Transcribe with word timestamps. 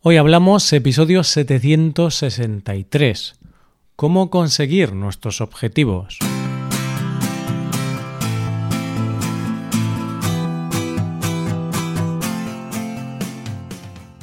Hoy 0.00 0.16
hablamos 0.16 0.72
episodio 0.72 1.24
763. 1.24 3.34
¿Cómo 3.96 4.30
conseguir 4.30 4.92
nuestros 4.92 5.40
objetivos? 5.40 6.20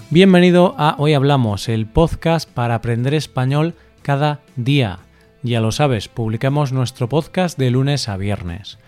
Bienvenido 0.10 0.76
a 0.78 0.96
Hoy 0.98 1.14
Hablamos, 1.14 1.68
el 1.68 1.88
podcast 1.88 2.50
para 2.50 2.76
aprender 2.76 3.14
español 3.14 3.74
cada 4.02 4.40
día. 4.56 5.00
Ya 5.44 5.60
lo 5.60 5.74
sabes, 5.74 6.08
publicamos 6.08 6.72
nuestro 6.72 7.10
podcast 7.10 7.60
de 7.60 7.72
lunes 7.72 8.08
a 8.08 8.16
viernes. 8.16 8.80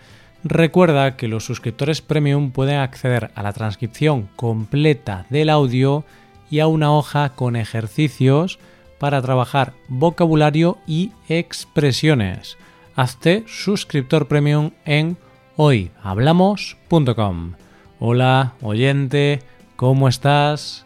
Recuerda 0.46 1.18
que 1.18 1.28
los 1.28 1.44
suscriptores 1.44 2.02
premium 2.02 2.52
pueden 2.52 2.78
acceder 2.78 3.30
a 3.36 3.44
la 3.44 3.52
transcripción 3.52 4.30
completa 4.38 5.26
del 5.30 5.50
audio 5.50 6.06
y 6.50 6.60
a 6.60 6.68
una 6.68 6.92
hoja 6.94 7.30
con 7.30 7.56
ejercicios 7.56 8.60
para 9.00 9.22
trabajar 9.22 9.74
vocabulario 9.88 10.78
y 10.88 11.12
expresiones. 11.30 12.58
Hazte 12.96 13.44
suscriptor 13.48 14.28
premium 14.28 14.72
en 14.86 15.18
hoyhablamos.com. 15.56 17.54
Hola, 18.00 18.54
oyente, 18.62 19.42
¿cómo 19.76 20.08
estás? 20.08 20.86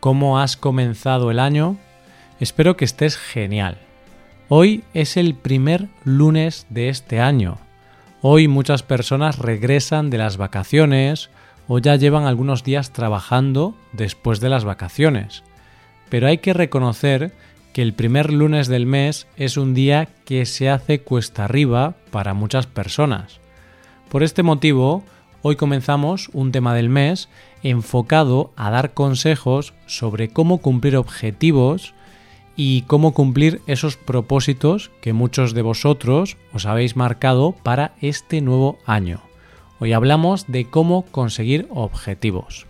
¿Cómo 0.00 0.38
has 0.38 0.56
comenzado 0.56 1.30
el 1.30 1.38
año? 1.38 1.76
Espero 2.40 2.76
que 2.76 2.84
estés 2.84 3.16
genial. 3.16 3.78
Hoy 4.48 4.84
es 4.92 5.16
el 5.16 5.34
primer 5.34 5.88
lunes 6.04 6.66
de 6.68 6.90
este 6.90 7.20
año. 7.20 7.58
Hoy 8.20 8.48
muchas 8.48 8.82
personas 8.82 9.38
regresan 9.38 10.10
de 10.10 10.18
las 10.18 10.36
vacaciones 10.36 11.30
o 11.68 11.78
ya 11.78 11.96
llevan 11.96 12.24
algunos 12.24 12.64
días 12.64 12.92
trabajando 12.92 13.74
después 13.92 14.40
de 14.40 14.48
las 14.48 14.64
vacaciones. 14.64 15.42
Pero 16.08 16.26
hay 16.26 16.38
que 16.38 16.52
reconocer 16.52 17.32
que 17.72 17.82
el 17.82 17.92
primer 17.92 18.32
lunes 18.32 18.68
del 18.68 18.86
mes 18.86 19.26
es 19.36 19.56
un 19.56 19.74
día 19.74 20.08
que 20.24 20.46
se 20.46 20.70
hace 20.70 21.00
cuesta 21.00 21.44
arriba 21.44 21.94
para 22.10 22.32
muchas 22.32 22.66
personas. 22.66 23.40
Por 24.08 24.22
este 24.22 24.44
motivo, 24.44 25.02
hoy 25.42 25.56
comenzamos 25.56 26.30
un 26.32 26.52
tema 26.52 26.74
del 26.74 26.88
mes 26.88 27.28
enfocado 27.64 28.52
a 28.54 28.70
dar 28.70 28.94
consejos 28.94 29.74
sobre 29.86 30.28
cómo 30.28 30.58
cumplir 30.58 30.96
objetivos 30.96 31.94
y 32.56 32.82
cómo 32.82 33.12
cumplir 33.12 33.60
esos 33.66 33.96
propósitos 33.96 34.92
que 35.00 35.12
muchos 35.12 35.54
de 35.54 35.62
vosotros 35.62 36.36
os 36.52 36.66
habéis 36.66 36.94
marcado 36.94 37.52
para 37.64 37.94
este 38.00 38.40
nuevo 38.40 38.78
año. 38.86 39.33
Hoy 39.84 39.92
hablamos 39.92 40.46
de 40.48 40.70
cómo 40.70 41.04
conseguir 41.10 41.68
objetivos. 41.68 42.66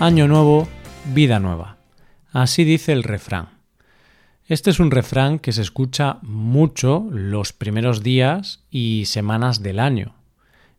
Año 0.00 0.26
nuevo, 0.26 0.66
vida 1.12 1.38
nueva. 1.38 1.76
Así 2.32 2.64
dice 2.64 2.92
el 2.92 3.02
refrán. 3.02 3.50
Este 4.46 4.70
es 4.70 4.80
un 4.80 4.90
refrán 4.90 5.38
que 5.38 5.52
se 5.52 5.60
escucha 5.60 6.16
mucho 6.22 7.06
los 7.10 7.52
primeros 7.52 8.02
días 8.02 8.64
y 8.70 9.04
semanas 9.04 9.62
del 9.62 9.80
año. 9.80 10.14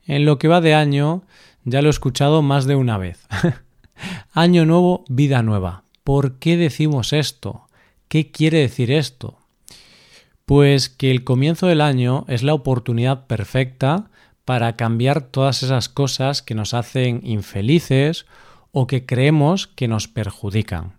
En 0.07 0.25
lo 0.25 0.39
que 0.39 0.47
va 0.47 0.61
de 0.61 0.73
año 0.73 1.21
ya 1.63 1.83
lo 1.83 1.89
he 1.89 1.91
escuchado 1.91 2.41
más 2.41 2.65
de 2.65 2.73
una 2.75 2.97
vez. 2.97 3.27
año 4.33 4.65
nuevo, 4.65 5.05
vida 5.09 5.43
nueva. 5.43 5.83
¿Por 6.03 6.39
qué 6.39 6.57
decimos 6.57 7.13
esto? 7.13 7.67
¿Qué 8.07 8.31
quiere 8.31 8.57
decir 8.57 8.89
esto? 8.89 9.37
Pues 10.45 10.89
que 10.89 11.09
el 11.11 11.23
comienzo 11.23 11.67
del 11.67 11.81
año 11.81 12.25
es 12.27 12.43
la 12.43 12.53
oportunidad 12.53 13.27
perfecta 13.27 14.09
para 14.43 14.75
cambiar 14.75 15.21
todas 15.21 15.63
esas 15.63 15.87
cosas 15.87 16.41
que 16.41 16.53
nos 16.53 16.73
hacen 16.73 17.21
infelices 17.23 18.25
o 18.71 18.87
que 18.87 19.05
creemos 19.05 19.67
que 19.67 19.87
nos 19.87 20.07
perjudican. 20.07 20.97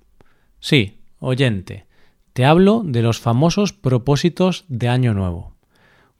Sí, 0.60 0.98
oyente, 1.18 1.86
te 2.32 2.46
hablo 2.46 2.82
de 2.86 3.02
los 3.02 3.20
famosos 3.20 3.72
propósitos 3.74 4.64
de 4.68 4.88
Año 4.88 5.12
Nuevo. 5.12 5.52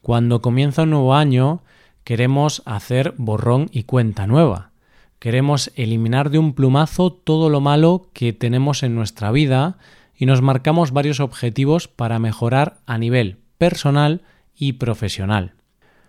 Cuando 0.03 0.43
comienza 0.43 0.83
un 0.83 0.91
nuevo 0.91 1.15
año, 1.15 1.63
queremos 2.05 2.63
hacer 2.67 3.15
borrón 3.17 3.71
y 3.73 3.85
cuenta 3.85 4.27
nueva. 4.27 4.73
Queremos 5.19 5.73
eliminar 5.77 6.29
de 6.29 6.39
un 6.39 6.53
plumazo 6.53 7.11
todo 7.11 7.49
lo 7.49 7.63
malo 7.63 8.11
que 8.13 8.35
tenemos 8.35 8.83
en 8.83 8.95
nuestra 8.95 9.31
vida 9.31 9.79
y 10.17 10.27
nos 10.27 10.43
marcamos 10.43 10.93
varios 10.93 11.21
objetivos 11.21 11.89
para 11.89 12.19
mejorar 12.19 12.79
a 12.87 12.99
nivel 12.99 13.39
personal 13.59 14.23
y 14.55 14.75
profesional. 14.75 15.55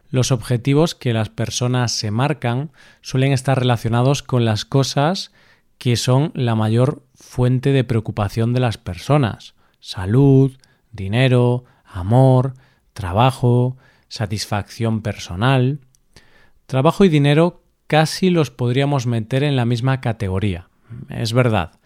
Los 0.10 0.32
objetivos 0.32 0.96
que 0.96 1.14
las 1.14 1.30
personas 1.30 1.92
se 1.92 2.12
marcan 2.12 2.72
suelen 3.02 3.32
estar 3.32 3.60
relacionados 3.60 4.24
con 4.24 4.46
las 4.46 4.66
cosas 4.66 5.32
que 5.78 5.96
son 5.98 6.32
la 6.36 6.56
mayor 6.56 7.04
fuente 7.16 7.72
de 7.72 7.84
preocupación 7.84 8.54
de 8.54 8.60
las 8.60 8.78
personas. 8.78 9.56
Salud, 9.80 10.58
dinero, 10.92 11.66
amor, 11.86 12.54
trabajo, 12.94 13.78
satisfacción 14.08 15.02
personal. 15.02 15.80
Trabajo 16.66 17.04
y 17.04 17.10
dinero 17.10 17.64
casi 17.88 18.30
los 18.30 18.52
podríamos 18.52 19.06
meter 19.06 19.44
en 19.44 19.56
la 19.56 19.66
misma 19.66 20.02
categoría. 20.02 20.70
Es 21.10 21.34
verdad, 21.34 21.80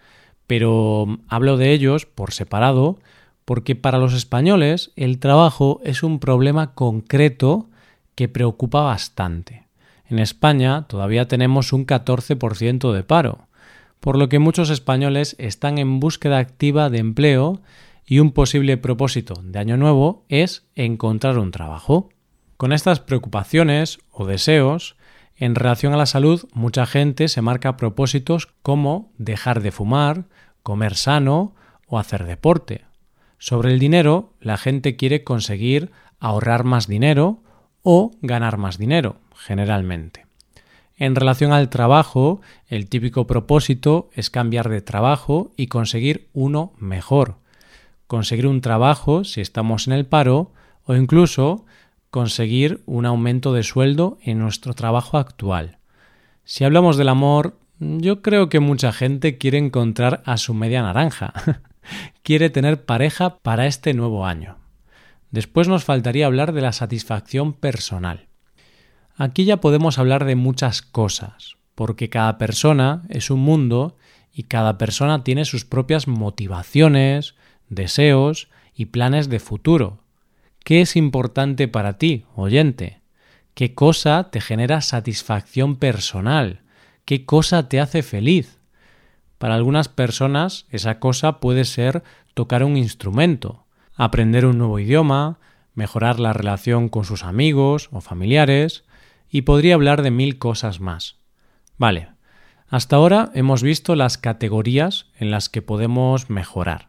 pero 0.50 1.06
hablo 1.28 1.56
de 1.58 1.72
ellos 1.72 2.06
por 2.06 2.32
separado 2.32 2.98
porque 3.44 3.76
para 3.76 3.98
los 3.98 4.14
españoles 4.14 4.90
el 4.96 5.20
trabajo 5.20 5.80
es 5.84 6.02
un 6.02 6.18
problema 6.18 6.74
concreto 6.74 7.70
que 8.16 8.28
preocupa 8.28 8.80
bastante. 8.80 9.68
En 10.08 10.18
España 10.18 10.88
todavía 10.88 11.28
tenemos 11.28 11.72
un 11.72 11.86
14% 11.86 12.92
de 12.92 13.04
paro, 13.04 13.46
por 14.00 14.18
lo 14.18 14.28
que 14.28 14.40
muchos 14.40 14.70
españoles 14.70 15.36
están 15.38 15.78
en 15.78 16.00
búsqueda 16.00 16.38
activa 16.38 16.90
de 16.90 16.98
empleo 16.98 17.60
y 18.04 18.18
un 18.18 18.32
posible 18.32 18.76
propósito 18.76 19.34
de 19.44 19.56
año 19.60 19.76
nuevo 19.76 20.24
es 20.28 20.66
encontrar 20.74 21.38
un 21.38 21.52
trabajo. 21.52 22.08
Con 22.56 22.72
estas 22.72 22.98
preocupaciones 22.98 24.00
o 24.10 24.26
deseos, 24.26 24.96
en 25.40 25.54
relación 25.54 25.94
a 25.94 25.96
la 25.96 26.04
salud, 26.04 26.46
mucha 26.52 26.84
gente 26.84 27.26
se 27.28 27.40
marca 27.40 27.78
propósitos 27.78 28.48
como 28.62 29.10
dejar 29.16 29.62
de 29.62 29.72
fumar, 29.72 30.26
comer 30.62 30.94
sano 30.94 31.54
o 31.86 31.98
hacer 31.98 32.26
deporte. 32.26 32.84
Sobre 33.38 33.72
el 33.72 33.78
dinero, 33.78 34.34
la 34.38 34.58
gente 34.58 34.96
quiere 34.96 35.24
conseguir 35.24 35.92
ahorrar 36.18 36.64
más 36.64 36.86
dinero 36.86 37.42
o 37.82 38.10
ganar 38.20 38.58
más 38.58 38.76
dinero, 38.76 39.16
generalmente. 39.34 40.26
En 40.98 41.16
relación 41.16 41.52
al 41.52 41.70
trabajo, 41.70 42.42
el 42.68 42.90
típico 42.90 43.26
propósito 43.26 44.10
es 44.12 44.28
cambiar 44.28 44.68
de 44.68 44.82
trabajo 44.82 45.52
y 45.56 45.68
conseguir 45.68 46.28
uno 46.34 46.74
mejor. 46.76 47.36
Conseguir 48.06 48.46
un 48.46 48.60
trabajo 48.60 49.24
si 49.24 49.40
estamos 49.40 49.86
en 49.86 49.94
el 49.94 50.04
paro 50.04 50.52
o 50.84 50.94
incluso 50.94 51.64
conseguir 52.10 52.82
un 52.86 53.06
aumento 53.06 53.52
de 53.52 53.62
sueldo 53.62 54.18
en 54.22 54.38
nuestro 54.38 54.74
trabajo 54.74 55.18
actual. 55.18 55.78
Si 56.44 56.64
hablamos 56.64 56.96
del 56.96 57.08
amor, 57.08 57.58
yo 57.78 58.22
creo 58.22 58.48
que 58.48 58.60
mucha 58.60 58.92
gente 58.92 59.38
quiere 59.38 59.58
encontrar 59.58 60.22
a 60.26 60.36
su 60.36 60.52
media 60.52 60.82
naranja. 60.82 61.32
quiere 62.22 62.50
tener 62.50 62.84
pareja 62.84 63.38
para 63.38 63.66
este 63.66 63.94
nuevo 63.94 64.26
año. 64.26 64.58
Después 65.30 65.68
nos 65.68 65.84
faltaría 65.84 66.26
hablar 66.26 66.52
de 66.52 66.60
la 66.60 66.72
satisfacción 66.72 67.52
personal. 67.52 68.26
Aquí 69.16 69.44
ya 69.44 69.58
podemos 69.58 69.98
hablar 69.98 70.24
de 70.24 70.34
muchas 70.34 70.82
cosas, 70.82 71.56
porque 71.74 72.08
cada 72.08 72.38
persona 72.38 73.02
es 73.08 73.30
un 73.30 73.40
mundo 73.40 73.96
y 74.32 74.44
cada 74.44 74.78
persona 74.78 75.24
tiene 75.24 75.44
sus 75.44 75.64
propias 75.64 76.08
motivaciones, 76.08 77.34
deseos 77.68 78.48
y 78.74 78.86
planes 78.86 79.28
de 79.28 79.38
futuro. 79.40 79.99
¿Qué 80.64 80.80
es 80.80 80.96
importante 80.96 81.68
para 81.68 81.98
ti, 81.98 82.24
oyente? 82.34 83.00
¿Qué 83.54 83.74
cosa 83.74 84.30
te 84.30 84.40
genera 84.40 84.80
satisfacción 84.80 85.76
personal? 85.76 86.60
¿Qué 87.04 87.24
cosa 87.24 87.68
te 87.68 87.80
hace 87.80 88.02
feliz? 88.02 88.58
Para 89.38 89.54
algunas 89.54 89.88
personas 89.88 90.66
esa 90.70 90.98
cosa 90.98 91.40
puede 91.40 91.64
ser 91.64 92.02
tocar 92.34 92.62
un 92.62 92.76
instrumento, 92.76 93.64
aprender 93.96 94.46
un 94.46 94.58
nuevo 94.58 94.78
idioma, 94.78 95.38
mejorar 95.74 96.20
la 96.20 96.32
relación 96.32 96.88
con 96.88 97.04
sus 97.04 97.24
amigos 97.24 97.88
o 97.90 98.00
familiares, 98.00 98.84
y 99.30 99.42
podría 99.42 99.74
hablar 99.74 100.02
de 100.02 100.10
mil 100.10 100.38
cosas 100.38 100.80
más. 100.80 101.16
Vale, 101.78 102.08
hasta 102.68 102.96
ahora 102.96 103.30
hemos 103.34 103.62
visto 103.62 103.96
las 103.96 104.18
categorías 104.18 105.06
en 105.18 105.30
las 105.30 105.48
que 105.48 105.62
podemos 105.62 106.30
mejorar. 106.30 106.88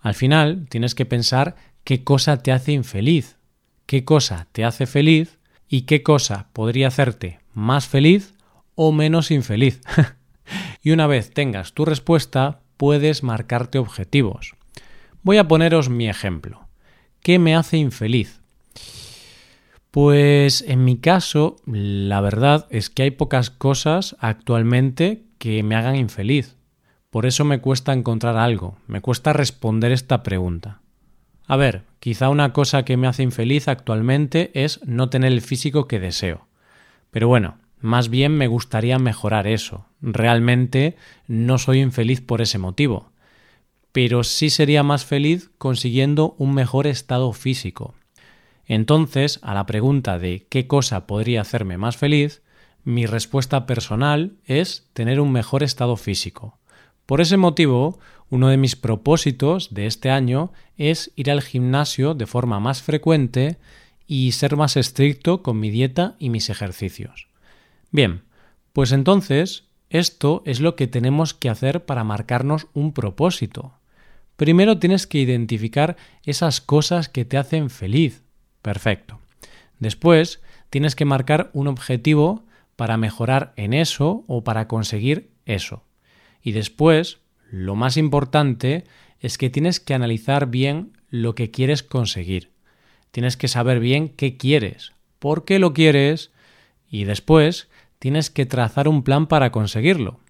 Al 0.00 0.14
final 0.14 0.66
tienes 0.68 0.94
que 0.94 1.06
pensar 1.06 1.56
qué 1.90 2.04
cosa 2.04 2.36
te 2.40 2.52
hace 2.52 2.70
infeliz, 2.70 3.36
qué 3.86 4.04
cosa 4.04 4.46
te 4.52 4.64
hace 4.64 4.86
feliz 4.86 5.40
y 5.68 5.82
qué 5.86 6.04
cosa 6.04 6.46
podría 6.52 6.86
hacerte 6.86 7.40
más 7.52 7.88
feliz 7.88 8.34
o 8.76 8.92
menos 8.92 9.32
infeliz. 9.32 9.80
y 10.84 10.92
una 10.92 11.08
vez 11.08 11.34
tengas 11.34 11.72
tu 11.72 11.84
respuesta, 11.84 12.60
puedes 12.76 13.24
marcarte 13.24 13.80
objetivos. 13.80 14.54
Voy 15.24 15.38
a 15.38 15.48
poneros 15.48 15.88
mi 15.88 16.08
ejemplo. 16.08 16.68
¿Qué 17.24 17.40
me 17.40 17.56
hace 17.56 17.78
infeliz? 17.78 18.40
Pues 19.90 20.62
en 20.62 20.84
mi 20.84 20.96
caso, 20.98 21.56
la 21.66 22.20
verdad 22.20 22.68
es 22.70 22.88
que 22.88 23.02
hay 23.02 23.10
pocas 23.10 23.50
cosas 23.50 24.14
actualmente 24.20 25.24
que 25.38 25.64
me 25.64 25.74
hagan 25.74 25.96
infeliz. 25.96 26.54
Por 27.10 27.26
eso 27.26 27.44
me 27.44 27.60
cuesta 27.60 27.92
encontrar 27.92 28.36
algo, 28.36 28.78
me 28.86 29.00
cuesta 29.00 29.32
responder 29.32 29.90
esta 29.90 30.22
pregunta. 30.22 30.79
A 31.50 31.56
ver, 31.56 31.82
quizá 31.98 32.28
una 32.28 32.52
cosa 32.52 32.84
que 32.84 32.96
me 32.96 33.08
hace 33.08 33.24
infeliz 33.24 33.66
actualmente 33.66 34.52
es 34.54 34.78
no 34.86 35.10
tener 35.10 35.32
el 35.32 35.40
físico 35.40 35.88
que 35.88 35.98
deseo. 35.98 36.46
Pero 37.10 37.26
bueno, 37.26 37.58
más 37.80 38.08
bien 38.08 38.38
me 38.38 38.46
gustaría 38.46 39.00
mejorar 39.00 39.48
eso. 39.48 39.86
Realmente 40.00 40.94
no 41.26 41.58
soy 41.58 41.80
infeliz 41.80 42.20
por 42.20 42.40
ese 42.40 42.58
motivo. 42.58 43.10
Pero 43.90 44.22
sí 44.22 44.48
sería 44.48 44.84
más 44.84 45.04
feliz 45.04 45.50
consiguiendo 45.58 46.36
un 46.38 46.54
mejor 46.54 46.86
estado 46.86 47.32
físico. 47.32 47.94
Entonces, 48.64 49.40
a 49.42 49.52
la 49.52 49.66
pregunta 49.66 50.20
de 50.20 50.46
qué 50.48 50.68
cosa 50.68 51.08
podría 51.08 51.40
hacerme 51.40 51.78
más 51.78 51.96
feliz, 51.96 52.42
mi 52.84 53.06
respuesta 53.06 53.66
personal 53.66 54.34
es 54.44 54.88
tener 54.92 55.18
un 55.20 55.32
mejor 55.32 55.64
estado 55.64 55.96
físico. 55.96 56.60
Por 57.06 57.20
ese 57.20 57.36
motivo, 57.36 57.98
uno 58.30 58.48
de 58.48 58.56
mis 58.56 58.76
propósitos 58.76 59.74
de 59.74 59.86
este 59.86 60.10
año 60.10 60.52
es 60.78 61.12
ir 61.16 61.30
al 61.30 61.42
gimnasio 61.42 62.14
de 62.14 62.26
forma 62.26 62.60
más 62.60 62.82
frecuente 62.82 63.58
y 64.06 64.32
ser 64.32 64.56
más 64.56 64.76
estricto 64.76 65.42
con 65.42 65.60
mi 65.60 65.70
dieta 65.70 66.16
y 66.18 66.30
mis 66.30 66.48
ejercicios. 66.48 67.28
Bien, 67.90 68.22
pues 68.72 68.92
entonces 68.92 69.64
esto 69.90 70.42
es 70.46 70.60
lo 70.60 70.76
que 70.76 70.86
tenemos 70.86 71.34
que 71.34 71.48
hacer 71.48 71.84
para 71.84 72.04
marcarnos 72.04 72.68
un 72.72 72.92
propósito. 72.92 73.74
Primero 74.36 74.78
tienes 74.78 75.06
que 75.06 75.18
identificar 75.18 75.96
esas 76.24 76.60
cosas 76.60 77.08
que 77.08 77.24
te 77.24 77.36
hacen 77.36 77.68
feliz. 77.68 78.22
Perfecto. 78.62 79.18
Después 79.80 80.40
tienes 80.70 80.94
que 80.94 81.04
marcar 81.04 81.50
un 81.52 81.66
objetivo 81.66 82.44
para 82.76 82.96
mejorar 82.96 83.52
en 83.56 83.74
eso 83.74 84.24
o 84.28 84.44
para 84.44 84.68
conseguir 84.68 85.32
eso. 85.44 85.82
Y 86.42 86.52
después, 86.52 87.18
lo 87.50 87.74
más 87.74 87.96
importante 87.96 88.84
es 89.20 89.38
que 89.38 89.50
tienes 89.50 89.80
que 89.80 89.94
analizar 89.94 90.46
bien 90.46 90.92
lo 91.10 91.34
que 91.34 91.50
quieres 91.50 91.82
conseguir. 91.82 92.50
Tienes 93.10 93.36
que 93.36 93.48
saber 93.48 93.80
bien 93.80 94.08
qué 94.08 94.36
quieres, 94.36 94.92
por 95.18 95.44
qué 95.44 95.58
lo 95.58 95.74
quieres 95.74 96.30
y 96.90 97.04
después 97.04 97.68
tienes 97.98 98.30
que 98.30 98.46
trazar 98.46 98.88
un 98.88 99.02
plan 99.02 99.26
para 99.26 99.50
conseguirlo. 99.50 100.20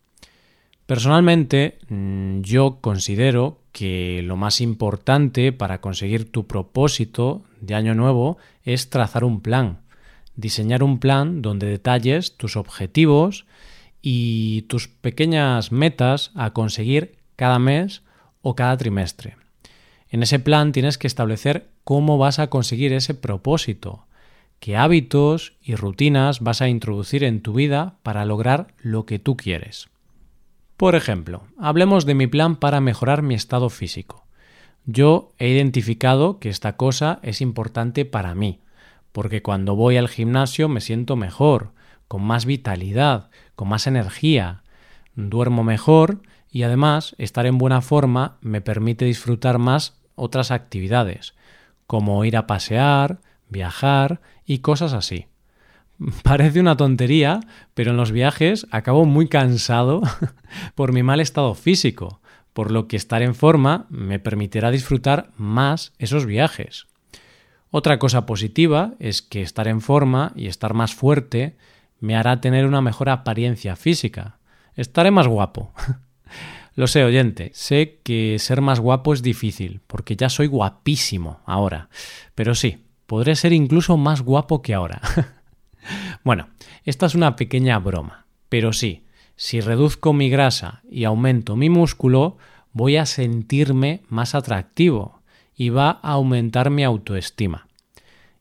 Personalmente, 0.87 1.78
mm, 1.88 2.40
yo 2.40 2.78
considero 2.81 3.61
que 3.72 4.22
lo 4.25 4.37
más 4.37 4.61
importante 4.61 5.52
para 5.52 5.81
conseguir 5.81 6.31
tu 6.32 6.46
propósito 6.46 7.44
de 7.61 7.76
año 7.76 7.94
nuevo 7.94 8.38
es 8.64 8.90
trazar 8.90 9.22
un 9.22 9.40
plan, 9.40 9.78
diseñar 10.34 10.82
un 10.82 10.99
plan 10.99 11.43
donde 11.43 11.67
detalles 11.67 12.37
tus 12.37 12.56
objetivos 12.56 13.46
y 14.02 14.62
tus 14.62 14.88
pequeñas 14.88 15.73
metas 15.73 16.31
a 16.35 16.50
conseguir 16.52 17.17
cada 17.37 17.58
mes 17.58 18.02
o 18.43 18.55
cada 18.55 18.76
trimestre. 18.76 19.37
En 20.08 20.23
ese 20.23 20.38
plan 20.38 20.73
tienes 20.73 20.99
que 20.99 21.06
establecer 21.06 21.69
cómo 21.85 22.19
vas 22.19 22.38
a 22.38 22.49
conseguir 22.49 22.93
ese 22.93 23.14
propósito, 23.14 24.06
qué 24.58 24.76
hábitos 24.76 25.55
y 25.62 25.75
rutinas 25.75 26.41
vas 26.41 26.62
a 26.62 26.69
introducir 26.69 27.25
en 27.25 27.41
tu 27.41 27.55
vida 27.55 27.97
para 28.02 28.25
lograr 28.25 28.75
lo 28.79 29.06
que 29.06 29.19
tú 29.19 29.37
quieres. 29.37 29.88
Por 30.76 30.94
ejemplo, 30.94 31.43
hablemos 31.58 32.06
de 32.06 32.14
mi 32.14 32.26
plan 32.26 32.56
para 32.56 32.81
mejorar 32.81 33.23
mi 33.23 33.35
estado 33.35 33.69
físico. 33.70 34.25
Yo 34.87 35.32
he 35.38 35.49
identificado 35.49 36.38
que 36.38 36.49
esta 36.49 36.76
cosa 36.76 37.20
es 37.23 37.41
importante 37.41 38.05
para 38.05 38.35
mí, 38.35 38.61
porque 39.12 39.43
cuando 39.43 39.76
voy 39.76 39.96
al 39.96 40.08
gimnasio 40.08 40.69
me 40.69 40.81
siento 40.81 41.17
mejor, 41.17 41.73
con 42.10 42.24
más 42.24 42.44
vitalidad, 42.44 43.30
con 43.54 43.68
más 43.68 43.86
energía, 43.86 44.64
duermo 45.14 45.62
mejor 45.62 46.22
y 46.50 46.64
además 46.64 47.14
estar 47.18 47.46
en 47.46 47.56
buena 47.56 47.82
forma 47.82 48.36
me 48.40 48.60
permite 48.60 49.04
disfrutar 49.04 49.58
más 49.58 49.96
otras 50.16 50.50
actividades, 50.50 51.34
como 51.86 52.24
ir 52.24 52.36
a 52.36 52.48
pasear, 52.48 53.20
viajar 53.48 54.20
y 54.44 54.58
cosas 54.58 54.92
así. 54.92 55.28
Parece 56.24 56.58
una 56.58 56.76
tontería, 56.76 57.38
pero 57.74 57.92
en 57.92 57.96
los 57.96 58.10
viajes 58.10 58.66
acabo 58.72 59.04
muy 59.04 59.28
cansado 59.28 60.02
por 60.74 60.92
mi 60.92 61.04
mal 61.04 61.20
estado 61.20 61.54
físico, 61.54 62.20
por 62.52 62.72
lo 62.72 62.88
que 62.88 62.96
estar 62.96 63.22
en 63.22 63.36
forma 63.36 63.86
me 63.88 64.18
permitirá 64.18 64.72
disfrutar 64.72 65.30
más 65.36 65.92
esos 66.00 66.26
viajes. 66.26 66.88
Otra 67.70 68.00
cosa 68.00 68.26
positiva 68.26 68.94
es 68.98 69.22
que 69.22 69.42
estar 69.42 69.68
en 69.68 69.80
forma 69.80 70.32
y 70.34 70.48
estar 70.48 70.74
más 70.74 70.92
fuerte 70.92 71.56
me 72.00 72.17
hará 72.17 72.41
tener 72.41 72.67
una 72.67 72.81
mejor 72.81 73.08
apariencia 73.08 73.76
física. 73.76 74.38
Estaré 74.75 75.11
más 75.11 75.29
guapo. 75.29 75.73
Lo 76.75 76.87
sé, 76.87 77.05
oyente, 77.05 77.50
sé 77.55 78.00
que 78.02 78.38
ser 78.38 78.61
más 78.61 78.81
guapo 78.81 79.12
es 79.12 79.23
difícil, 79.23 79.81
porque 79.87 80.17
ya 80.17 80.29
soy 80.29 80.47
guapísimo 80.47 81.41
ahora. 81.44 81.91
Pero 82.35 82.55
sí, 82.55 82.87
podré 83.06 83.37
ser 83.37 83.52
incluso 83.52 83.97
más 83.97 84.23
guapo 84.23 84.62
que 84.62 84.73
ahora. 84.73 85.00
bueno, 86.25 86.49
esta 86.85 87.06
es 87.06 87.14
una 87.14 87.37
pequeña 87.37 87.79
broma, 87.79 88.26
pero 88.49 88.73
sí, 88.73 89.05
si 89.37 89.61
reduzco 89.61 90.12
mi 90.12 90.31
grasa 90.31 90.82
y 90.91 91.05
aumento 91.05 91.56
mi 91.56 91.69
músculo, 91.69 92.38
voy 92.73 92.96
a 92.96 93.06
sentirme 93.06 94.03
más 94.08 94.35
atractivo 94.35 95.23
y 95.55 95.70
va 95.70 95.99
a 96.03 96.12
aumentar 96.12 96.70
mi 96.70 96.85
autoestima. 96.85 97.67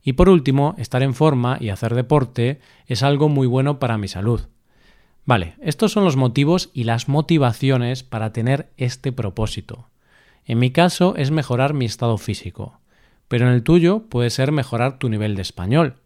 Y 0.04 0.13
por 0.13 0.30
último, 0.30 0.75
estar 0.78 1.04
en 1.04 1.13
forma 1.13 1.57
y 1.60 1.69
hacer 1.69 1.94
deporte 1.94 2.60
es 2.88 3.04
algo 3.04 3.30
muy 3.30 3.48
bueno 3.48 3.80
para 3.80 3.98
mi 3.98 4.07
salud. 4.07 4.42
Vale, 5.25 5.56
estos 5.62 5.92
son 5.92 6.06
los 6.06 6.16
motivos 6.16 6.69
y 6.74 6.86
las 6.86 7.07
motivaciones 7.07 8.04
para 8.04 8.34
tener 8.34 8.72
este 8.78 9.12
propósito. 9.12 9.90
En 10.46 10.57
mi 10.57 10.72
caso 10.72 11.16
es 11.16 11.30
mejorar 11.30 11.74
mi 11.74 11.86
estado 11.86 12.18
físico, 12.18 12.80
pero 13.28 13.48
en 13.48 13.54
el 13.54 13.62
tuyo 13.62 14.06
puede 14.10 14.31
ser 14.31 14.51
mejorar 14.51 14.98
tu 14.98 15.10
nivel 15.10 15.36
de 15.36 15.44
español. 15.44 15.98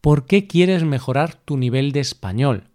¿Por 0.00 0.26
qué 0.26 0.46
quieres 0.46 0.84
mejorar 0.84 1.34
tu 1.34 1.58
nivel 1.58 1.92
de 1.92 2.00
español? 2.00 2.68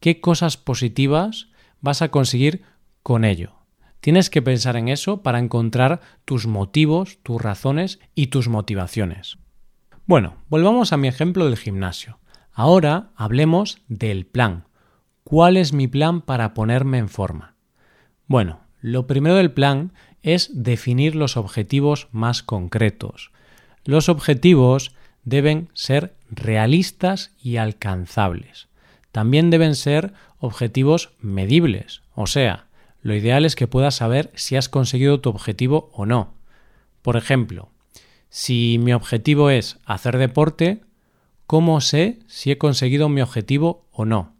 ¿Qué 0.00 0.20
cosas 0.20 0.56
positivas 0.56 1.48
vas 1.80 2.02
a 2.02 2.08
conseguir 2.08 2.62
con 3.02 3.24
ello? 3.24 3.52
Tienes 4.00 4.30
que 4.30 4.42
pensar 4.42 4.76
en 4.76 4.88
eso 4.88 5.22
para 5.22 5.38
encontrar 5.38 6.00
tus 6.24 6.46
motivos, 6.46 7.18
tus 7.22 7.40
razones 7.40 8.00
y 8.14 8.26
tus 8.26 8.48
motivaciones. 8.48 9.38
Bueno, 10.08 10.36
volvamos 10.48 10.92
a 10.92 10.96
mi 10.96 11.08
ejemplo 11.08 11.46
del 11.46 11.56
gimnasio. 11.56 12.20
Ahora 12.52 13.10
hablemos 13.16 13.82
del 13.88 14.24
plan. 14.24 14.66
¿Cuál 15.24 15.56
es 15.56 15.72
mi 15.72 15.88
plan 15.88 16.20
para 16.20 16.54
ponerme 16.54 16.98
en 16.98 17.08
forma? 17.08 17.56
Bueno, 18.28 18.60
lo 18.80 19.08
primero 19.08 19.34
del 19.34 19.50
plan 19.50 19.92
es 20.22 20.48
definir 20.52 21.16
los 21.16 21.36
objetivos 21.36 22.06
más 22.12 22.44
concretos. 22.44 23.32
Los 23.84 24.08
objetivos 24.08 24.94
deben 25.24 25.70
ser 25.74 26.14
realistas 26.30 27.32
y 27.42 27.56
alcanzables. 27.56 28.68
También 29.10 29.50
deben 29.50 29.74
ser 29.74 30.12
objetivos 30.38 31.14
medibles, 31.20 32.02
o 32.14 32.28
sea, 32.28 32.66
lo 33.02 33.12
ideal 33.14 33.44
es 33.44 33.56
que 33.56 33.66
puedas 33.66 33.96
saber 33.96 34.30
si 34.36 34.54
has 34.54 34.68
conseguido 34.68 35.20
tu 35.20 35.30
objetivo 35.30 35.90
o 35.92 36.06
no. 36.06 36.34
Por 37.02 37.16
ejemplo, 37.16 37.70
si 38.38 38.76
mi 38.78 38.92
objetivo 38.92 39.48
es 39.48 39.78
hacer 39.86 40.18
deporte, 40.18 40.82
¿cómo 41.46 41.80
sé 41.80 42.18
si 42.26 42.50
he 42.50 42.58
conseguido 42.58 43.08
mi 43.08 43.22
objetivo 43.22 43.86
o 43.92 44.04
no? 44.04 44.36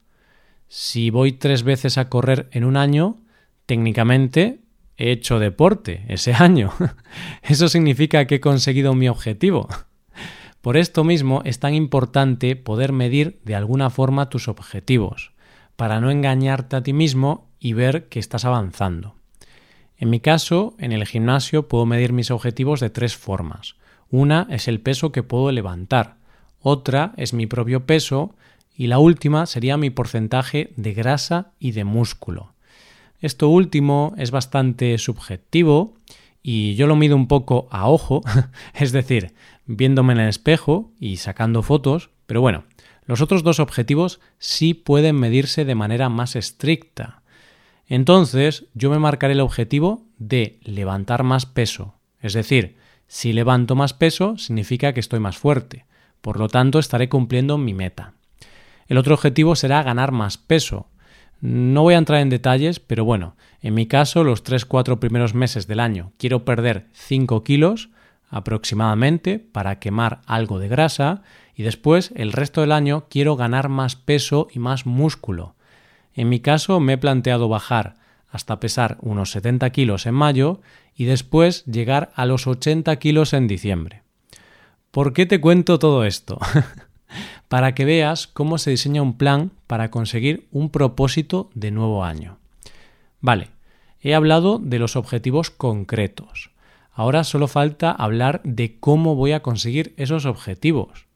Si 0.68 1.08
voy 1.08 1.32
tres 1.32 1.62
veces 1.62 1.96
a 1.96 2.10
correr 2.10 2.46
en 2.52 2.64
un 2.64 2.76
año, 2.76 3.16
técnicamente 3.64 4.60
he 4.98 5.12
hecho 5.12 5.38
deporte 5.38 6.04
ese 6.08 6.34
año. 6.38 6.74
Eso 7.42 7.70
significa 7.70 8.26
que 8.26 8.34
he 8.34 8.40
conseguido 8.40 8.92
mi 8.92 9.08
objetivo. 9.08 9.66
Por 10.60 10.76
esto 10.76 11.02
mismo 11.02 11.40
es 11.46 11.58
tan 11.58 11.72
importante 11.72 12.54
poder 12.54 12.92
medir 12.92 13.40
de 13.44 13.54
alguna 13.54 13.88
forma 13.88 14.28
tus 14.28 14.46
objetivos, 14.46 15.32
para 15.74 16.02
no 16.02 16.10
engañarte 16.10 16.76
a 16.76 16.82
ti 16.82 16.92
mismo 16.92 17.48
y 17.58 17.72
ver 17.72 18.10
que 18.10 18.18
estás 18.18 18.44
avanzando. 18.44 19.14
En 19.96 20.10
mi 20.10 20.20
caso, 20.20 20.74
en 20.78 20.92
el 20.92 21.06
gimnasio 21.06 21.66
puedo 21.66 21.86
medir 21.86 22.12
mis 22.12 22.30
objetivos 22.30 22.80
de 22.80 22.90
tres 22.90 23.16
formas. 23.16 23.76
Una 24.10 24.46
es 24.50 24.68
el 24.68 24.80
peso 24.80 25.12
que 25.12 25.22
puedo 25.22 25.50
levantar, 25.50 26.16
otra 26.60 27.12
es 27.16 27.32
mi 27.32 27.46
propio 27.46 27.86
peso 27.86 28.34
y 28.76 28.88
la 28.88 28.98
última 28.98 29.46
sería 29.46 29.76
mi 29.76 29.90
porcentaje 29.90 30.72
de 30.76 30.94
grasa 30.94 31.52
y 31.58 31.72
de 31.72 31.84
músculo. 31.84 32.54
Esto 33.20 33.48
último 33.48 34.14
es 34.18 34.30
bastante 34.30 34.98
subjetivo 34.98 35.94
y 36.42 36.75
yo 36.75 36.86
lo 36.86 36.96
mido 36.96 37.16
un 37.16 37.28
poco 37.28 37.68
a 37.70 37.88
ojo, 37.88 38.22
es 38.75 38.92
decir, 38.92 39.32
viéndome 39.66 40.12
en 40.12 40.20
el 40.20 40.28
espejo 40.28 40.92
y 41.00 41.16
sacando 41.16 41.62
fotos, 41.62 42.10
pero 42.26 42.40
bueno, 42.40 42.64
los 43.04 43.20
otros 43.20 43.42
dos 43.42 43.60
objetivos 43.60 44.20
sí 44.38 44.75
pueden 44.75 45.16
medirse 45.16 45.64
de 45.64 45.75
manera 45.75 46.08
más 46.08 46.36
estricta. 46.36 47.22
Entonces 47.88 48.64
yo 48.75 48.90
me 48.90 48.98
marcaré 48.98 49.34
el 49.34 49.40
objetivo 49.40 50.02
de 50.18 50.58
levantar 50.62 51.22
más 51.22 51.46
peso, 51.46 51.94
es 52.20 52.32
decir, 52.32 52.76
si 53.08 53.32
levanto 53.32 53.75
más 53.75 53.94
peso 53.94 54.36
significa 54.38 54.92
que 54.92 55.00
estoy 55.00 55.20
más 55.20 55.38
fuerte. 55.38 55.84
por 56.20 56.40
lo 56.40 56.48
tanto 56.48 56.80
estaré 56.80 57.08
cumpliendo 57.08 57.56
mi 57.56 57.72
meta. 57.72 58.14
El 58.88 58.98
otro 58.98 59.14
objetivo 59.14 59.54
será 59.54 59.84
ganar 59.84 60.10
más 60.10 60.38
peso. 60.38 60.88
No 61.40 61.82
voy 61.82 61.94
a 61.94 61.98
entrar 61.98 62.20
en 62.20 62.30
detalles, 62.30 62.80
pero 62.80 63.04
bueno, 63.04 63.36
en 63.60 63.75
mi 63.75 63.86
caso 63.86 64.25
los 64.25 64.42
3-4 64.42 64.98
primeros 64.98 65.34
meses 65.34 65.68
del 65.68 65.78
año 65.78 66.12
quiero 66.18 66.44
perder 66.44 66.88
5 66.94 67.44
kilos 67.44 67.90
aproximadamente 68.28 69.38
para 69.38 69.78
quemar 69.78 70.20
algo 70.26 70.58
de 70.58 70.66
grasa 70.66 71.22
y 71.54 71.62
después 71.62 72.12
el 72.16 72.32
resto 72.32 72.60
del 72.60 72.72
año 72.72 73.06
quiero 73.08 73.36
ganar 73.36 73.68
más 73.68 73.94
peso 73.94 74.48
y 74.52 74.58
más 74.58 74.84
músculo. 74.84 75.54
En 76.14 76.28
mi 76.28 76.40
caso 76.40 76.80
me 76.80 76.94
he 76.94 76.98
planteado 76.98 77.48
bajar 77.48 77.94
hasta 78.28 78.61
pesar 78.61 78.99
unos 79.00 79.30
70 79.30 79.71
kilos 79.71 80.06
en 80.06 80.14
mayo 80.14 80.61
y 80.95 81.04
después 81.04 81.64
llegar 81.66 82.11
a 82.14 82.26
los 82.26 82.47
80 82.47 82.95
kilos 82.97 83.33
en 83.33 83.47
diciembre. 83.47 84.02
¿Por 84.90 85.12
qué 85.12 85.26
te 85.26 85.40
cuento 85.40 85.78
todo 85.78 86.04
esto? 86.04 86.38
para 87.49 87.75
que 87.75 87.85
veas 87.85 88.26
cómo 88.26 88.59
se 88.59 88.71
diseña 88.71 89.02
un 89.02 89.16
plan 89.16 89.52
para 89.66 89.90
conseguir 89.90 90.47
un 90.50 90.71
propósito 90.71 91.50
de 91.54 91.71
nuevo 91.71 92.04
año. 92.04 92.38
Vale, 93.21 93.50
he 94.00 94.14
hablado 94.14 94.59
de 94.59 94.78
los 94.78 94.97
objetivos 94.97 95.50
concretos. 95.50 96.50
Ahora 96.92 97.25
solo 97.25 97.47
falta 97.47 97.90
hablar 97.90 98.40
de 98.42 98.78
cómo 98.78 99.14
voy 99.14 99.33
a 99.33 99.42
conseguir 99.42 99.95
esos 99.97 100.25
objetivos. 100.25 101.06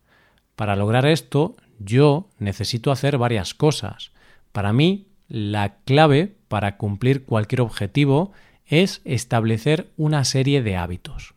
Para 0.57 0.77
lograr 0.77 1.07
esto, 1.07 1.57
yo 1.79 2.29
necesito 2.39 2.93
hacer 2.93 3.17
varias 3.17 3.55
cosas. 3.55 4.13
Para 4.53 4.73
mí, 4.73 5.07
la 5.31 5.77
clave 5.85 6.35
para 6.49 6.77
cumplir 6.77 7.25
cualquier 7.25 7.63
objetivo 7.63 8.33
es 8.67 9.01
establecer 9.05 9.91
una 9.97 10.25
serie 10.25 10.61
de 10.61 10.77
hábitos. 10.77 11.35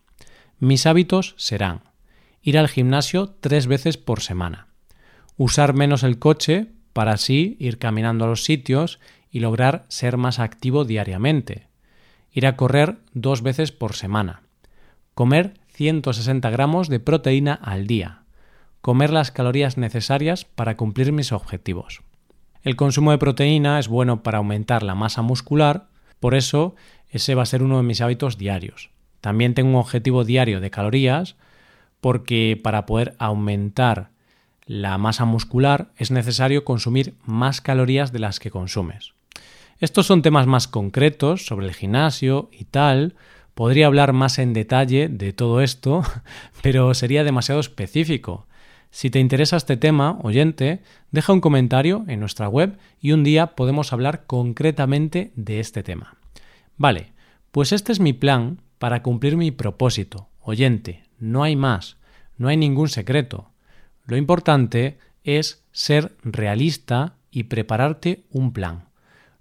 Mis 0.59 0.85
hábitos 0.85 1.35
serán 1.37 1.81
ir 2.41 2.57
al 2.57 2.67
gimnasio 2.67 3.35
tres 3.39 3.67
veces 3.67 3.97
por 3.97 4.21
semana, 4.21 4.67
usar 5.37 5.73
menos 5.73 6.03
el 6.03 6.19
coche 6.19 6.67
para 6.91 7.13
así 7.13 7.55
ir 7.59 7.77
caminando 7.77 8.25
a 8.25 8.27
los 8.27 8.43
sitios 8.43 8.99
y 9.31 9.39
lograr 9.39 9.85
ser 9.87 10.17
más 10.17 10.39
activo 10.39 10.85
diariamente, 10.85 11.67
ir 12.31 12.47
a 12.47 12.55
correr 12.55 12.97
dos 13.13 13.43
veces 13.43 13.71
por 13.71 13.93
semana, 13.93 14.41
comer 15.13 15.53
160 15.73 16.49
gramos 16.49 16.89
de 16.89 16.99
proteína 16.99 17.53
al 17.53 17.85
día, 17.85 18.23
comer 18.81 19.11
las 19.11 19.31
calorías 19.31 19.77
necesarias 19.77 20.45
para 20.45 20.77
cumplir 20.77 21.11
mis 21.11 21.31
objetivos. 21.31 22.01
El 22.63 22.77
consumo 22.77 23.11
de 23.11 23.17
proteína 23.17 23.77
es 23.77 23.89
bueno 23.89 24.23
para 24.23 24.37
aumentar 24.37 24.83
la 24.83 24.95
masa 24.95 25.21
muscular, 25.21 25.87
por 26.21 26.33
eso 26.33 26.75
ese 27.09 27.35
va 27.35 27.43
a 27.43 27.47
ser 27.47 27.61
uno 27.61 27.77
de 27.77 27.83
mis 27.83 27.99
hábitos 27.99 28.37
diarios. 28.37 28.89
También 29.19 29.53
tengo 29.53 29.69
un 29.69 29.75
objetivo 29.75 30.23
diario 30.23 30.61
de 30.61 30.71
calorías, 30.71 31.35
porque 31.99 32.59
para 32.61 32.85
poder 32.85 33.15
aumentar 33.19 34.11
la 34.65 34.97
masa 34.97 35.25
muscular 35.25 35.91
es 35.97 36.11
necesario 36.11 36.63
consumir 36.63 37.15
más 37.25 37.59
calorías 37.59 38.13
de 38.13 38.19
las 38.19 38.39
que 38.39 38.51
consumes. 38.51 39.13
Estos 39.79 40.05
son 40.05 40.21
temas 40.21 40.47
más 40.47 40.69
concretos 40.69 41.45
sobre 41.45 41.67
el 41.67 41.73
gimnasio 41.73 42.49
y 42.53 42.63
tal. 42.63 43.15
Podría 43.53 43.87
hablar 43.87 44.13
más 44.13 44.39
en 44.39 44.53
detalle 44.53 45.09
de 45.09 45.33
todo 45.33 45.59
esto, 45.59 46.03
pero 46.61 46.93
sería 46.93 47.25
demasiado 47.25 47.59
específico. 47.59 48.47
Si 48.93 49.09
te 49.09 49.19
interesa 49.19 49.57
este 49.57 49.75
tema, 49.75 50.19
oyente, 50.21 50.83
deja 51.09 51.33
un 51.33 51.41
comentario 51.41 52.05
en 52.07 52.19
nuestra 52.19 52.47
web 52.47 52.77
y 53.01 53.11
un 53.11 53.23
día 53.23 53.55
podemos 53.55 53.91
hablar 53.91 54.27
concretamente 54.27 55.31
de 55.35 55.59
este 55.59 55.81
tema. 55.81 56.17
Vale, 56.77 57.11
pues 57.49 57.71
este 57.71 57.91
es 57.91 57.99
mi 57.99 58.13
plan 58.13 58.61
para 58.77 59.01
cumplir 59.01 59.35
mi 59.35 59.49
propósito. 59.49 60.29
Oyente, 60.41 61.05
no 61.17 61.41
hay 61.41 61.55
más, 61.55 61.97
no 62.37 62.49
hay 62.49 62.55
ningún 62.55 62.87
secreto. 62.87 63.49
Lo 64.05 64.15
importante 64.15 64.99
es 65.23 65.65
ser 65.71 66.15
realista 66.23 67.15
y 67.31 67.45
prepararte 67.45 68.25
un 68.29 68.53
plan. 68.53 68.89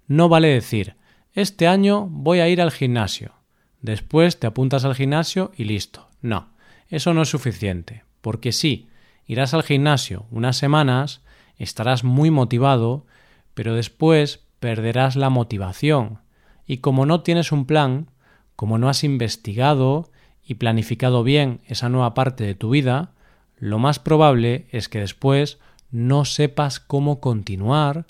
No 0.07 0.29
vale 0.29 0.47
decir, 0.47 0.95
este 1.33 1.67
año 1.67 2.07
voy 2.07 2.39
a 2.39 2.49
ir 2.49 2.59
al 2.59 2.71
gimnasio. 2.71 3.33
Después 3.81 4.39
te 4.39 4.47
apuntas 4.47 4.83
al 4.83 4.95
gimnasio 4.95 5.51
y 5.55 5.65
listo. 5.65 6.09
No, 6.23 6.49
eso 6.89 7.13
no 7.13 7.21
es 7.21 7.29
suficiente, 7.29 8.03
porque 8.21 8.51
sí, 8.51 8.87
Irás 9.25 9.53
al 9.53 9.63
gimnasio 9.63 10.25
unas 10.31 10.57
semanas, 10.57 11.21
estarás 11.57 12.03
muy 12.03 12.31
motivado, 12.31 13.05
pero 13.53 13.75
después 13.75 14.41
perderás 14.59 15.15
la 15.15 15.29
motivación. 15.29 16.19
Y 16.65 16.77
como 16.77 17.05
no 17.05 17.21
tienes 17.21 17.51
un 17.51 17.65
plan, 17.65 18.09
como 18.55 18.77
no 18.77 18.89
has 18.89 19.03
investigado 19.03 20.09
y 20.45 20.55
planificado 20.55 21.23
bien 21.23 21.61
esa 21.67 21.89
nueva 21.89 22.13
parte 22.13 22.43
de 22.43 22.55
tu 22.55 22.69
vida, 22.69 23.11
lo 23.57 23.79
más 23.79 23.99
probable 23.99 24.67
es 24.71 24.89
que 24.89 24.99
después 24.99 25.59
no 25.91 26.25
sepas 26.25 26.79
cómo 26.79 27.19
continuar 27.19 28.05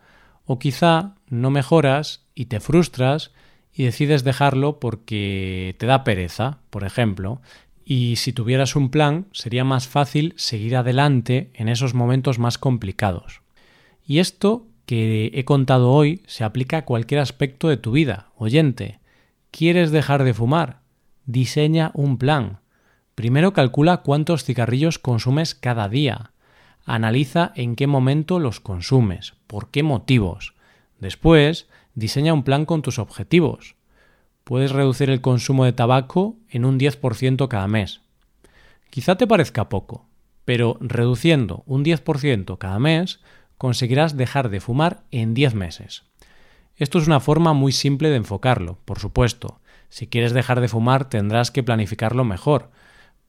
o 0.45 0.59
quizá 0.59 1.15
no 1.29 1.51
mejoras 1.51 2.25
y 2.33 2.45
te 2.45 2.59
frustras 2.59 3.31
y 3.73 3.83
decides 3.83 4.23
dejarlo 4.23 4.79
porque 4.79 5.75
te 5.79 5.85
da 5.85 6.03
pereza, 6.03 6.59
por 6.69 6.83
ejemplo, 6.83 7.41
y 7.85 8.15
si 8.15 8.33
tuvieras 8.33 8.75
un 8.75 8.89
plan 8.89 9.27
sería 9.31 9.63
más 9.63 9.87
fácil 9.87 10.33
seguir 10.37 10.75
adelante 10.75 11.51
en 11.53 11.69
esos 11.69 11.93
momentos 11.93 12.39
más 12.39 12.57
complicados. 12.57 13.41
Y 14.05 14.19
esto 14.19 14.67
que 14.85 15.31
he 15.33 15.45
contado 15.45 15.91
hoy 15.91 16.21
se 16.27 16.43
aplica 16.43 16.77
a 16.77 16.85
cualquier 16.85 17.19
aspecto 17.21 17.69
de 17.69 17.77
tu 17.77 17.91
vida. 17.91 18.31
Oyente, 18.35 18.99
¿quieres 19.51 19.91
dejar 19.91 20.23
de 20.23 20.33
fumar? 20.33 20.81
Diseña 21.25 21.91
un 21.93 22.17
plan. 22.17 22.59
Primero 23.15 23.53
calcula 23.53 23.97
cuántos 23.97 24.43
cigarrillos 24.43 24.99
consumes 24.99 25.55
cada 25.55 25.87
día. 25.87 26.31
Analiza 26.85 27.53
en 27.55 27.75
qué 27.75 27.87
momento 27.87 28.39
los 28.39 28.59
consumes, 28.59 29.35
por 29.47 29.69
qué 29.69 29.83
motivos. 29.83 30.53
Después, 30.99 31.67
diseña 31.95 32.33
un 32.33 32.43
plan 32.43 32.65
con 32.65 32.81
tus 32.81 32.99
objetivos 32.99 33.75
puedes 34.43 34.71
reducir 34.71 35.09
el 35.09 35.21
consumo 35.21 35.65
de 35.65 35.73
tabaco 35.73 36.37
en 36.49 36.65
un 36.65 36.79
10% 36.79 37.47
cada 37.47 37.67
mes. 37.67 38.01
Quizá 38.89 39.15
te 39.15 39.27
parezca 39.27 39.69
poco, 39.69 40.05
pero 40.45 40.77
reduciendo 40.79 41.63
un 41.65 41.83
10% 41.83 42.57
cada 42.57 42.79
mes 42.79 43.19
conseguirás 43.57 44.17
dejar 44.17 44.49
de 44.49 44.59
fumar 44.59 45.03
en 45.11 45.33
10 45.33 45.55
meses. 45.55 46.03
Esto 46.75 46.99
es 46.99 47.07
una 47.07 47.19
forma 47.19 47.53
muy 47.53 47.71
simple 47.71 48.09
de 48.09 48.17
enfocarlo, 48.17 48.77
por 48.85 48.99
supuesto. 48.99 49.59
Si 49.89 50.07
quieres 50.07 50.33
dejar 50.33 50.59
de 50.59 50.67
fumar 50.67 51.07
tendrás 51.07 51.51
que 51.51 51.63
planificarlo 51.63 52.23
mejor, 52.23 52.71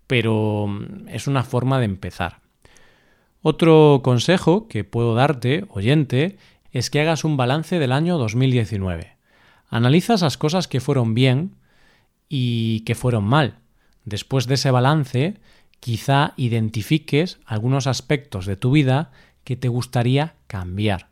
pero 0.07 0.67
mm, 0.67 1.09
es 1.09 1.27
una 1.27 1.45
forma 1.45 1.79
de 1.79 1.85
empezar. 1.85 2.41
Otro 3.43 4.01
consejo 4.03 4.69
que 4.69 4.85
puedo 4.85 5.15
darte, 5.15 5.67
oyente, 5.69 6.39
es 6.73 6.91
que 6.91 7.01
hagas 7.01 7.25
un 7.25 7.37
balance 7.37 7.79
del 7.79 7.93
año 7.93 8.17
2019. 8.17 9.14
Analiza 9.75 10.15
esas 10.15 10.39
cosas 10.39 10.69
que 10.69 10.79
fueron 10.79 11.15
bien 11.15 11.57
y 12.29 12.83
que 12.83 12.95
fueron 12.95 13.25
mal. 13.25 13.59
Después 14.05 14.47
de 14.47 14.55
ese 14.55 14.71
balance, 14.71 15.41
quizá 15.81 16.33
identifiques 16.37 17.41
algunos 17.45 17.89
aspectos 17.89 18.47
de 18.47 18.55
tu 18.55 18.71
vida 18.71 19.11
que 19.43 19.57
te 19.57 19.67
gustaría 19.67 20.37
cambiar. 20.47 21.09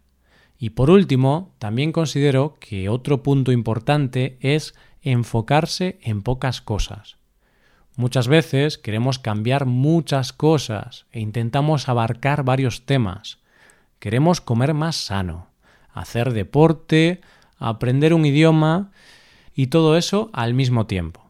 Y 0.61 0.71
por 0.71 0.91
último, 0.91 1.57
también 1.59 1.91
considero 1.91 2.57
que 2.61 2.89
otro 2.89 3.25
punto 3.25 3.51
importante 3.51 4.39
es 4.41 4.77
enfocarse 5.01 5.99
en 6.01 6.23
pocas 6.23 6.61
cosas. 6.61 7.17
Muchas 7.97 8.29
veces 8.29 8.79
queremos 8.79 9.19
cambiar 9.19 9.67
muchas 9.67 10.33
cosas 10.33 11.07
e 11.11 11.19
intentamos 11.19 11.89
abarcar 11.89 12.45
varios 12.45 12.87
temas. 12.87 13.39
Queremos 13.99 14.41
comer 14.41 14.73
más 14.73 14.95
sano, 14.95 15.49
hacer 15.93 16.33
deporte, 16.33 17.23
aprender 17.69 18.15
un 18.15 18.27
idioma 18.27 18.91
y 19.55 19.69
todo 19.69 19.97
eso 19.97 20.31
al 20.33 20.55
mismo 20.55 20.87
tiempo. 20.87 21.23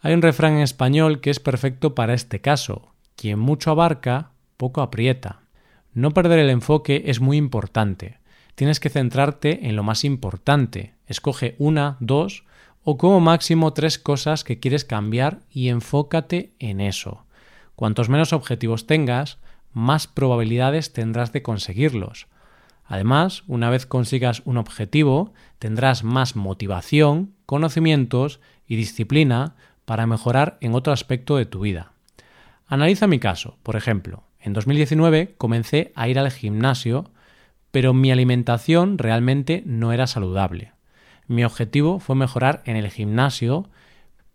Hay 0.00 0.12
un 0.12 0.22
refrán 0.22 0.54
en 0.54 0.60
español 0.60 1.20
que 1.20 1.30
es 1.30 1.40
perfecto 1.40 1.94
para 1.94 2.14
este 2.14 2.40
caso. 2.40 2.92
Quien 3.16 3.38
mucho 3.38 3.70
abarca, 3.70 4.30
poco 4.56 4.82
aprieta. 4.82 5.40
No 5.94 6.10
perder 6.10 6.40
el 6.40 6.50
enfoque 6.50 7.04
es 7.06 7.20
muy 7.20 7.36
importante. 7.36 8.18
Tienes 8.54 8.80
que 8.80 8.90
centrarte 8.90 9.66
en 9.68 9.76
lo 9.76 9.82
más 9.82 10.04
importante. 10.04 10.94
Escoge 11.06 11.54
una, 11.58 11.96
dos 12.00 12.44
o 12.82 12.98
como 12.98 13.18
máximo 13.20 13.72
tres 13.72 13.98
cosas 13.98 14.44
que 14.44 14.60
quieres 14.60 14.84
cambiar 14.84 15.40
y 15.50 15.68
enfócate 15.68 16.52
en 16.58 16.80
eso. 16.80 17.24
Cuantos 17.74 18.08
menos 18.08 18.32
objetivos 18.32 18.86
tengas, 18.86 19.38
más 19.72 20.06
probabilidades 20.06 20.92
tendrás 20.92 21.32
de 21.32 21.42
conseguirlos. 21.42 22.28
Además, 22.86 23.44
una 23.46 23.70
vez 23.70 23.86
consigas 23.86 24.42
un 24.44 24.56
objetivo, 24.58 25.32
tendrás 25.58 26.04
más 26.04 26.36
motivación, 26.36 27.34
conocimientos 27.46 28.40
y 28.66 28.76
disciplina 28.76 29.56
para 29.84 30.06
mejorar 30.06 30.58
en 30.60 30.74
otro 30.74 30.92
aspecto 30.92 31.36
de 31.36 31.46
tu 31.46 31.60
vida. 31.60 31.92
Analiza 32.66 33.06
mi 33.06 33.18
caso. 33.18 33.58
Por 33.62 33.76
ejemplo, 33.76 34.24
en 34.40 34.52
2019 34.52 35.34
comencé 35.38 35.92
a 35.94 36.08
ir 36.08 36.18
al 36.18 36.30
gimnasio, 36.30 37.10
pero 37.70 37.94
mi 37.94 38.12
alimentación 38.12 38.98
realmente 38.98 39.62
no 39.66 39.92
era 39.92 40.06
saludable. 40.06 40.72
Mi 41.26 41.44
objetivo 41.44 42.00
fue 42.00 42.16
mejorar 42.16 42.62
en 42.66 42.76
el 42.76 42.90
gimnasio, 42.90 43.68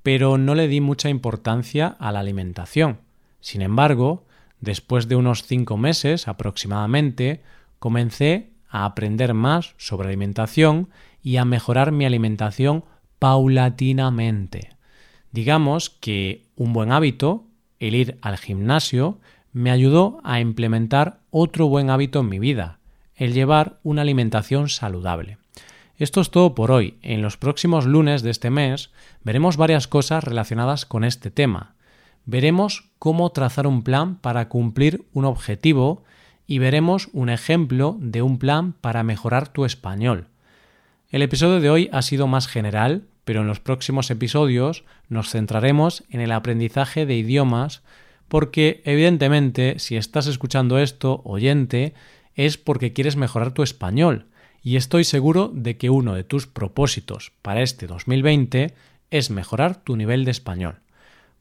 pero 0.01 0.37
no 0.37 0.55
le 0.55 0.67
di 0.67 0.81
mucha 0.81 1.09
importancia 1.09 1.95
a 1.99 2.11
la 2.11 2.19
alimentación. 2.19 2.99
Sin 3.41 3.61
embargo, 3.61 4.25
Después 4.61 5.07
de 5.07 5.15
unos 5.15 5.43
cinco 5.43 5.77
meses 5.77 6.27
aproximadamente, 6.27 7.41
comencé 7.79 8.51
a 8.69 8.85
aprender 8.85 9.33
más 9.33 9.73
sobre 9.77 10.09
alimentación 10.09 10.89
y 11.21 11.37
a 11.37 11.45
mejorar 11.45 11.91
mi 11.91 12.05
alimentación 12.05 12.85
paulatinamente. 13.17 14.69
Digamos 15.31 15.89
que 15.89 16.47
un 16.55 16.73
buen 16.73 16.91
hábito, 16.91 17.45
el 17.79 17.95
ir 17.95 18.17
al 18.21 18.37
gimnasio, 18.37 19.19
me 19.51 19.71
ayudó 19.71 20.21
a 20.23 20.39
implementar 20.39 21.19
otro 21.31 21.67
buen 21.67 21.89
hábito 21.89 22.19
en 22.19 22.29
mi 22.29 22.39
vida, 22.39 22.79
el 23.15 23.33
llevar 23.33 23.79
una 23.83 24.03
alimentación 24.03 24.69
saludable. 24.69 25.37
Esto 25.97 26.21
es 26.21 26.31
todo 26.31 26.55
por 26.55 26.71
hoy. 26.71 26.97
En 27.01 27.21
los 27.21 27.35
próximos 27.35 27.85
lunes 27.85 28.21
de 28.21 28.29
este 28.29 28.49
mes 28.49 28.91
veremos 29.23 29.57
varias 29.57 29.87
cosas 29.87 30.23
relacionadas 30.23 30.85
con 30.85 31.03
este 31.03 31.29
tema. 31.29 31.75
Veremos 32.25 32.91
cómo 32.99 33.31
trazar 33.31 33.67
un 33.67 33.83
plan 33.83 34.15
para 34.15 34.47
cumplir 34.47 35.05
un 35.13 35.25
objetivo 35.25 36.03
y 36.49 36.57
veremos 36.57 37.09
un 37.13 37.29
ejemplo 37.29 37.95
de 38.01 38.23
un 38.23 38.39
plan 38.39 38.73
para 38.73 39.03
mejorar 39.03 39.53
tu 39.53 39.65
español. 39.65 40.25
El 41.11 41.21
episodio 41.21 41.59
de 41.59 41.69
hoy 41.69 41.89
ha 41.93 42.01
sido 42.01 42.25
más 42.25 42.47
general, 42.47 43.03
pero 43.23 43.41
en 43.41 43.47
los 43.47 43.59
próximos 43.59 44.09
episodios 44.09 44.83
nos 45.09 45.29
centraremos 45.29 46.03
en 46.09 46.21
el 46.21 46.31
aprendizaje 46.31 47.05
de 47.05 47.15
idiomas 47.15 47.83
porque 48.27 48.81
evidentemente 48.83 49.77
si 49.77 49.95
estás 49.95 50.25
escuchando 50.25 50.79
esto, 50.79 51.21
oyente, 51.23 51.93
es 52.33 52.57
porque 52.57 52.93
quieres 52.93 53.15
mejorar 53.15 53.53
tu 53.53 53.61
español 53.61 54.25
y 54.63 54.75
estoy 54.75 55.03
seguro 55.03 55.51
de 55.53 55.77
que 55.77 55.91
uno 55.91 56.15
de 56.15 56.23
tus 56.23 56.47
propósitos 56.47 57.31
para 57.43 57.61
este 57.61 57.85
2020 57.85 58.73
es 59.11 59.29
mejorar 59.29 59.75
tu 59.83 59.95
nivel 59.95 60.25
de 60.25 60.31
español. 60.31 60.79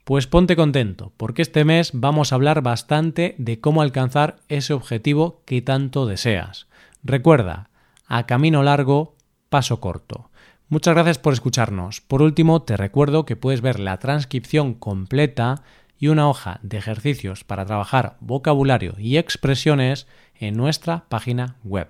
Pues 0.08 0.26
ponte 0.26 0.56
contento, 0.56 1.12
porque 1.18 1.42
este 1.42 1.66
mes 1.66 1.90
vamos 1.92 2.32
a 2.32 2.36
hablar 2.36 2.62
bastante 2.62 3.34
de 3.36 3.60
cómo 3.60 3.82
alcanzar 3.82 4.36
ese 4.48 4.72
objetivo 4.72 5.42
que 5.44 5.60
tanto 5.60 6.06
deseas. 6.06 6.66
Recuerda, 7.04 7.68
a 8.06 8.24
camino 8.24 8.62
largo, 8.62 9.16
paso 9.50 9.80
corto. 9.80 10.30
Muchas 10.70 10.94
gracias 10.94 11.18
por 11.18 11.34
escucharnos. 11.34 12.00
Por 12.00 12.22
último, 12.22 12.62
te 12.62 12.78
recuerdo 12.78 13.26
que 13.26 13.36
puedes 13.36 13.60
ver 13.60 13.78
la 13.78 13.98
transcripción 13.98 14.72
completa 14.72 15.62
y 15.98 16.08
una 16.08 16.26
hoja 16.30 16.58
de 16.62 16.78
ejercicios 16.78 17.44
para 17.44 17.66
trabajar 17.66 18.16
vocabulario 18.20 18.94
y 18.96 19.18
expresiones 19.18 20.06
en 20.36 20.56
nuestra 20.56 21.04
página 21.10 21.56
web. 21.64 21.88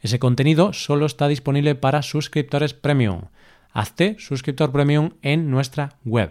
Ese 0.00 0.20
contenido 0.20 0.72
solo 0.72 1.04
está 1.04 1.26
disponible 1.26 1.74
para 1.74 2.02
suscriptores 2.02 2.74
premium. 2.74 3.22
Hazte 3.72 4.14
suscriptor 4.20 4.70
premium 4.70 5.14
en 5.22 5.50
nuestra 5.50 5.96
web 6.04 6.30